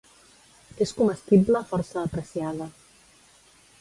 [0.85, 2.71] És comestible força apreciada.